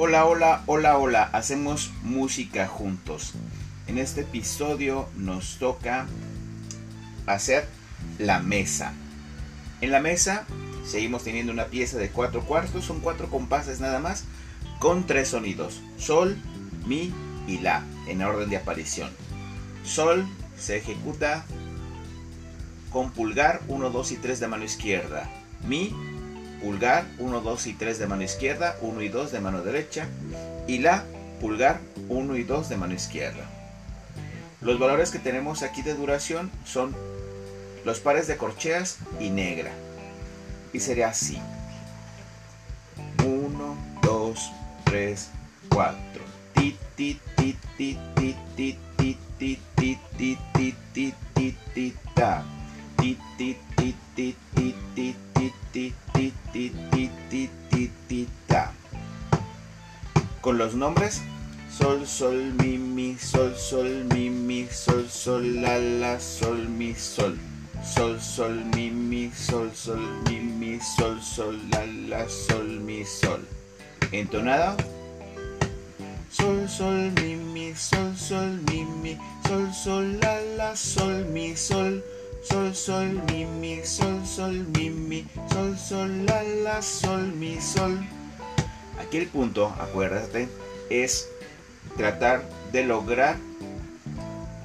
[0.00, 3.32] Hola, hola, hola, hola, hacemos música juntos.
[3.88, 6.06] En este episodio nos toca
[7.26, 7.66] hacer
[8.16, 8.92] la mesa.
[9.80, 10.46] En la mesa
[10.86, 14.22] seguimos teniendo una pieza de cuatro cuartos, son cuatro compases nada más,
[14.78, 16.36] con tres sonidos, sol,
[16.86, 17.12] mi
[17.48, 19.10] y la, en orden de aparición.
[19.82, 21.44] Sol se ejecuta
[22.92, 25.28] con pulgar 1, 2 y 3 de mano izquierda.
[25.66, 25.92] Mi,
[26.60, 30.06] pulgar 1, 2 y 3 de mano izquierda, 1 y 2 de mano derecha.
[30.66, 31.04] Y la,
[31.40, 33.44] pulgar 1 y 2 de mano izquierda.
[34.60, 36.94] Los valores que tenemos aquí de duración son
[37.84, 39.70] los pares de corcheas y negra.
[40.72, 41.40] Y sería así.
[43.24, 44.52] 1, 2,
[44.84, 45.28] 3,
[45.70, 46.24] 4.
[46.54, 51.94] Ti, ti, ti, ti, ti, ti, ti, ti, ti, ti, ti, ti, ti, ti.
[52.98, 53.94] Ti, ti, ti, ti,
[60.40, 61.22] con los nombres
[61.70, 67.38] Sol, sol, mi, mi, sol, sol, mi, mi, sol, sol, la, la, sol, mi, sol.
[67.84, 73.46] Sol, sol, mi, mi, sol, sol, mi, mi, sol, sol, la, la, sol, mi, sol.
[74.10, 74.76] Entonado.
[76.30, 82.02] Sol, sol, mi, mi, sol, sol, mi, mi, sol, sol, la, la, sol, mi, sol.
[82.42, 87.98] Sol, sol, mi, mi, sol, sol, mi, mi, sol, sol, la, la, sol, mi, sol.
[89.00, 90.48] Aquí el punto, acuérdate,
[90.90, 91.28] es
[91.96, 93.36] tratar de lograr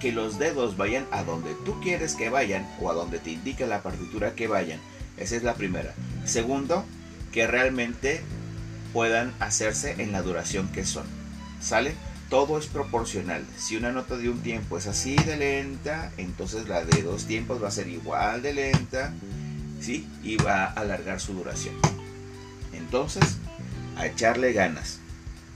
[0.00, 3.66] que los dedos vayan a donde tú quieres que vayan o a donde te indica
[3.66, 4.80] la partitura que vayan.
[5.16, 5.94] Esa es la primera.
[6.24, 6.84] Segundo,
[7.32, 8.20] que realmente
[8.92, 11.04] puedan hacerse en la duración que son.
[11.60, 11.94] ¿Sale?
[12.32, 13.44] Todo es proporcional.
[13.58, 17.62] Si una nota de un tiempo es así de lenta, entonces la de dos tiempos
[17.62, 19.12] va a ser igual de lenta,
[19.82, 20.08] ¿sí?
[20.22, 21.74] Y va a alargar su duración.
[22.72, 23.36] Entonces,
[23.98, 24.98] a echarle ganas.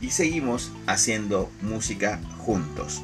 [0.00, 3.02] Y seguimos haciendo música juntos.